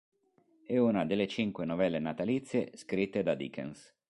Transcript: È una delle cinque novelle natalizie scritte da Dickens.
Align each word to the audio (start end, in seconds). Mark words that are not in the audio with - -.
È 0.65 0.75
una 0.79 1.05
delle 1.05 1.27
cinque 1.27 1.63
novelle 1.63 1.99
natalizie 1.99 2.71
scritte 2.75 3.21
da 3.21 3.35
Dickens. 3.35 3.95